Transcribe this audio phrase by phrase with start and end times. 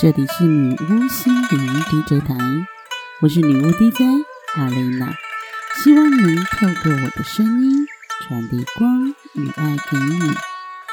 [0.00, 1.60] 这里是女巫心灵
[1.90, 2.34] DJ 台，
[3.20, 4.00] 我是女巫 DJ
[4.54, 5.12] 阿蕾娜，
[5.74, 7.86] 希望能透过我的声音
[8.22, 10.32] 传递光与爱给你，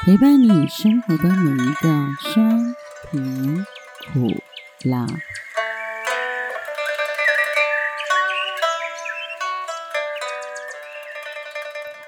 [0.04, 1.88] 陪伴你生活的每一个
[2.20, 2.74] 酸
[3.10, 3.64] 甜
[4.12, 4.28] 苦
[4.84, 5.06] 辣。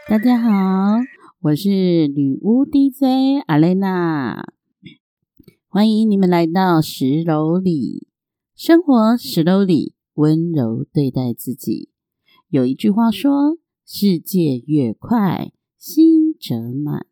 [0.06, 0.50] 大家好，
[1.44, 4.59] 我是女巫 DJ 阿蕾娜。
[5.72, 8.08] 欢迎你们来到十楼里，
[8.56, 11.90] 生活十楼里，温柔对待自己。
[12.48, 13.56] 有一句话说
[13.86, 17.06] ：“世界越快，心则慢。”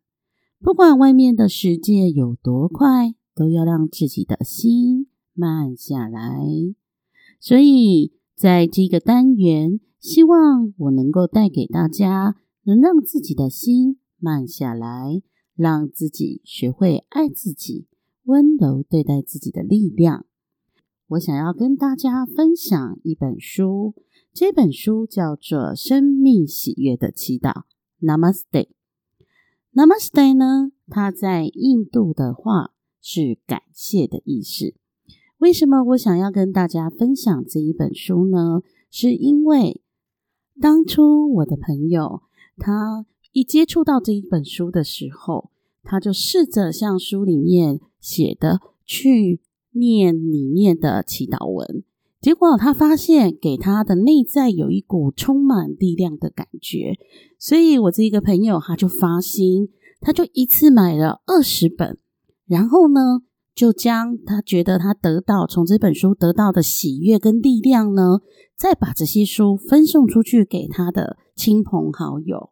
[0.59, 6.45] 不管外面的世界有多快，都要让自己的心慢下来。
[7.39, 15.21] 所以，在这个单元，希望我能够带给大家，能让自己的心慢下来，
[15.55, 17.87] 让自己学会爱自己。
[18.29, 20.27] 温柔对待自己的力量。
[21.07, 23.95] 我想要跟大家分享一本书，
[24.31, 27.51] 这本书叫做《生命喜悦的祈祷》
[27.99, 28.67] （Namaste）。
[29.73, 34.75] Namaste 呢，它在印度的话是感谢的意思。
[35.39, 38.61] 为什么我想要跟大家分享这一本书呢？
[38.91, 39.81] 是因为
[40.61, 42.21] 当初我的朋友
[42.57, 45.49] 他一接触到这一本书的时候，
[45.81, 47.79] 他就试着像书里面。
[47.99, 51.83] 写的去念里面的祈祷文，
[52.19, 56.97] 结果他发现给他的内在有一股充满力量的感觉，
[57.37, 59.69] 所以我这一个朋友他就发心，
[60.01, 61.97] 他就一次买了二十本，
[62.47, 63.21] 然后呢，
[63.53, 68.21] 就将他觉得他得到从这本书得到的喜悦跟力量呢，
[68.57, 72.49] 再把这些书分送出去给他的亲朋好友，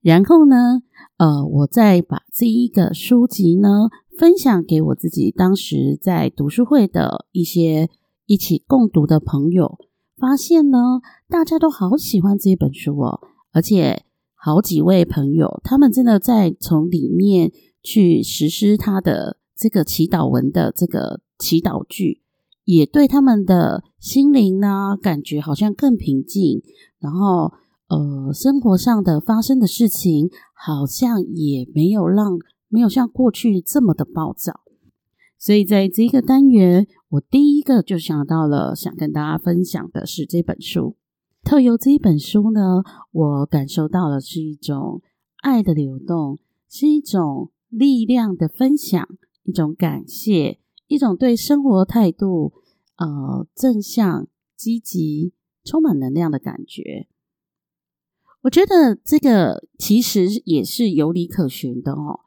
[0.00, 0.82] 然后呢，
[1.16, 3.88] 呃，我再把这一个书籍呢。
[4.18, 7.88] 分享给我自己当时在读书会的一些
[8.26, 9.78] 一起共读的朋友，
[10.18, 13.20] 发现呢，大家都好喜欢这本书哦，
[13.52, 17.50] 而且好几位朋友，他们真的在从里面
[17.82, 22.20] 去实施他的这个祈祷文的这个祈祷句，
[22.64, 26.62] 也对他们的心灵呢，感觉好像更平静，
[27.00, 27.52] 然后
[27.88, 32.38] 呃，生活上的发生的事情，好像也没有让。
[32.72, 34.62] 没有像过去这么的暴躁，
[35.38, 40.96] 所以在这个单元，我第一个就想到了，想跟大家分享的是这本书。
[41.44, 45.02] 特有这一本书呢，我感受到了是一种
[45.42, 49.06] 爱的流动，是一种力量的分享，
[49.42, 52.54] 一种感谢，一种对生活态度
[52.96, 57.06] 呃正向、积极、充满能量的感觉。
[58.44, 62.20] 我觉得这个其实也是有理可循的哦。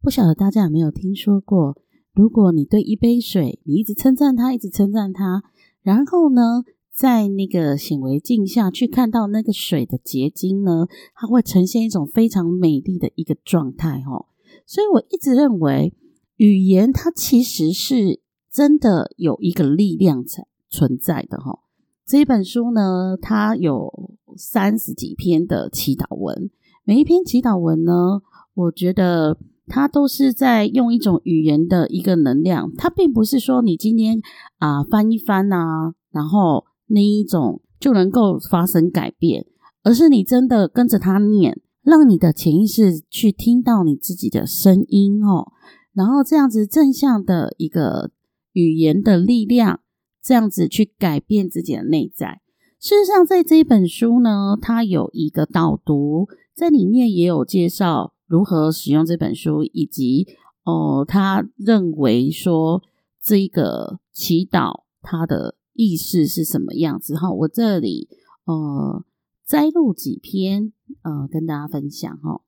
[0.00, 1.76] 不晓得大家有没有听说过？
[2.12, 5.42] 如果你对一杯水，你一直称赞它，一直称赞它，
[5.82, 14.26] 然后呢，在那个显微镜下去看到那个水的结晶呢，它会呈现一种非常美丽的一个状态哦。
[14.64, 15.92] 所以我一直认为，
[16.36, 18.20] 语言它其实是
[18.50, 21.58] 真的有一个力量在存在的哈。
[22.06, 26.48] 这一本书呢，它有三十几篇的祈祷文，
[26.84, 28.22] 每一篇祈祷文呢，
[28.54, 29.36] 我觉得。
[29.68, 34.20] 它都是在用一种语言的一个能量，它并不是说你今天
[34.58, 39.44] 啊翻一翻啊，然后那一种就能够发生改变，
[39.82, 45.52] 而是你真的跟着它念，让你的潜意识去听到你自己的声音哦，
[45.92, 48.12] 然后这样子正向的一个
[48.52, 49.80] 语言的力量，
[50.22, 52.40] 这样子去改变自己的内在。
[52.78, 58.12] 事实上，在这一本书呢，它有一个导读，在里面也有介绍。
[58.26, 60.26] 如何使用这本书，以及
[60.64, 62.82] 哦，他认为说
[63.22, 67.14] 这个祈祷它的意思是什么样子？
[67.14, 68.08] 哈，我这里
[68.44, 69.04] 呃
[69.44, 72.42] 摘录几篇呃跟大家分享哈。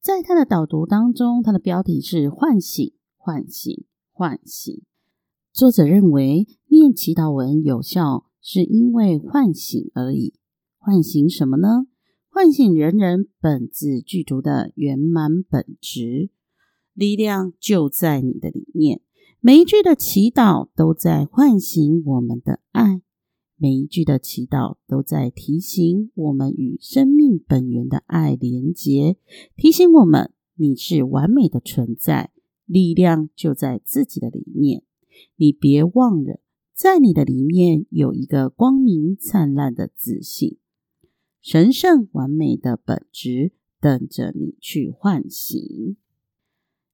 [0.00, 4.82] 在他的导读当中，他的标题是“唤醒，唤醒，唤醒”。
[5.54, 10.34] 作者认为念祈祷文有效，是因为唤醒而已。
[10.78, 11.86] 唤醒什么呢？
[12.34, 16.30] 唤醒人人本自具足的圆满本质，
[16.94, 19.02] 力量就在你的里面。
[19.38, 23.02] 每一句的祈祷都在唤醒我们的爱，
[23.58, 29.18] 每一句的祈祷都在提醒我们与生命本源的爱连结，
[29.54, 32.32] 提醒我们你是完美的存在，
[32.64, 34.84] 力量就在自己的里面。
[35.36, 36.40] 你别忘了，
[36.74, 40.56] 在你的里面有一个光明灿烂的自信。
[41.42, 43.50] 神圣完美的本质
[43.80, 45.96] 等着你去唤醒。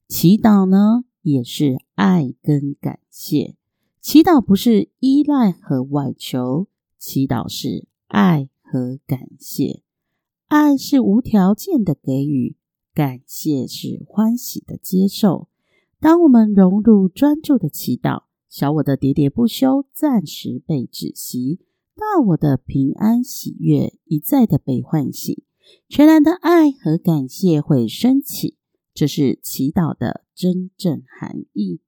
[0.09, 3.57] 祈祷呢，也是爱跟感谢。
[4.01, 6.67] 祈祷不是依赖和外求，
[6.97, 9.83] 祈祷是爱和感谢。
[10.47, 12.57] 爱是无条件的给予，
[12.95, 15.49] 感谢是欢喜的接受。
[16.01, 21.61] 当我们融入专注的祈祷，小我的喋喋不休暂时被止息，
[21.99, 25.43] 大我的平安喜悦一再的被唤醒，
[25.89, 28.57] 全然的爱和感谢会升起。
[28.95, 31.81] 这是祈祷的真正含义。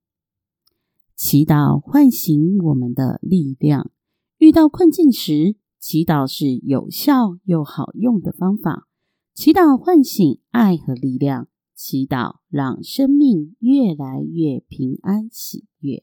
[1.15, 3.93] 祈祷唤醒我们的力量。
[4.39, 8.89] 遇到困境时，祈祷是有效又好用的方法。
[9.33, 11.47] 祈祷唤醒爱和力量，
[11.77, 16.03] 祈祷让生命越来越平安喜悦。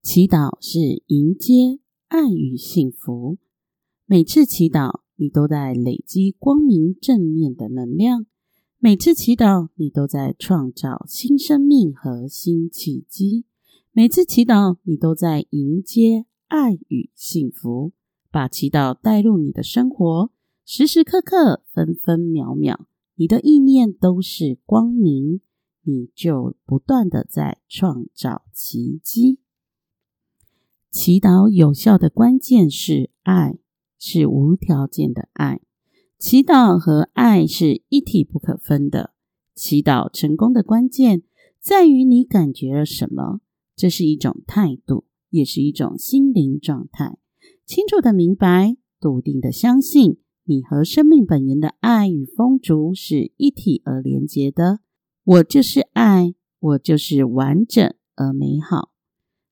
[0.00, 3.38] 祈祷是迎接爱与幸福。
[4.10, 8.24] 每次祈祷，你都在累积光明正面的能量；
[8.78, 13.44] 每次祈祷，你都在创造新生命和新契机；
[13.92, 17.92] 每次祈祷，你都在迎接爱与幸福。
[18.30, 20.30] 把祈祷带入你的生活，
[20.64, 25.42] 时时刻刻、分分秒秒，你的意念都是光明，
[25.82, 29.40] 你就不断的在创造奇迹。
[30.90, 33.58] 祈祷有效的关键是爱，
[33.98, 35.60] 是无条件的爱。
[36.18, 39.12] 祈祷和爱是一体不可分的。
[39.54, 41.22] 祈祷成功的关键
[41.60, 43.40] 在于你感觉了什么，
[43.76, 47.18] 这是一种态度，也是一种心灵状态。
[47.66, 54.80] 清楚的明白，笃定的相信，你和生命本源的爱与丰足是一体而连结的。
[55.24, 58.92] 我就是爱，我就是完整而美好。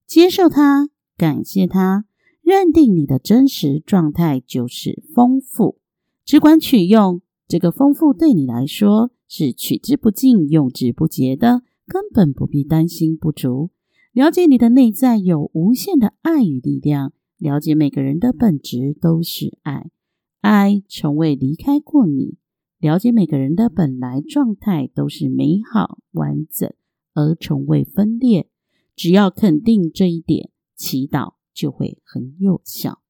[0.07, 2.06] 接受它，感谢它，
[2.47, 5.81] 认定你的真实状态就是丰富，
[6.25, 7.21] 只管取用。
[7.49, 13.71] 这个丰富对你来说是取之不尽、用之不竭的，根本不必担心不足。
[14.13, 17.13] 了解你的内在有无限的爱与力量。
[17.37, 19.91] 了解每个人的本质都是爱，
[20.41, 22.37] 爱从未离开过你。
[22.79, 26.73] 了解每个人的本来状态都是美好完整，
[27.13, 28.49] 而从未分裂。
[28.95, 33.01] 只要肯定这一点，祈祷就会很有效。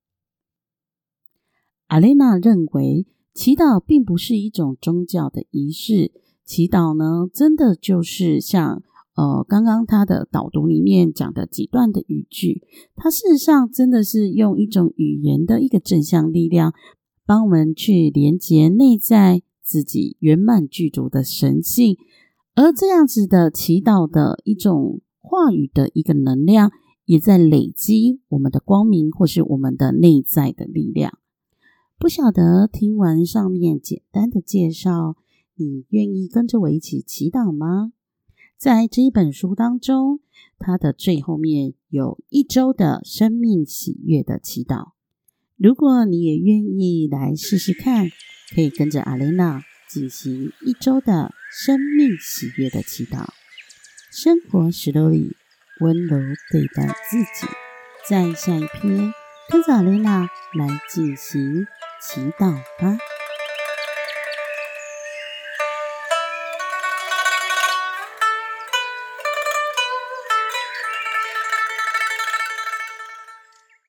[1.89, 6.13] 阿雷娜认为，祈祷并不是一种宗教的仪式，
[6.45, 8.83] 祈祷呢，真的就是像。
[9.17, 12.61] 呃，刚刚他的导读里面讲的几段的语句，
[12.95, 16.75] 他事实上真的是用一种语言的一个正向力量，
[17.25, 21.97] 帮我们去连接内在自己圆满具足的神性，
[22.57, 26.71] 而这样子的祈祷的一种话语的一个能量，
[27.07, 31.19] 也在累积我们的光明或是我们的内在的力量。
[31.99, 35.17] 不晓得听完上面简单的介绍，
[35.55, 37.93] 你愿意跟着我一起祈祷吗？
[38.59, 40.21] 在这一本书当中，
[40.59, 44.93] 它的最后面有一周的生命喜悦的祈祷。
[45.57, 48.09] 如果你也愿意来试试看，
[48.55, 53.29] 可以跟着阿蕾娜进行一周的生命喜悦的祈祷。
[54.11, 55.35] 生活石头里
[55.81, 56.19] 温柔
[56.51, 57.47] 对待自己。
[58.09, 59.13] 在下一篇，
[59.51, 61.67] 跟着阿蕾娜来进行
[62.01, 62.97] 祈祷吧。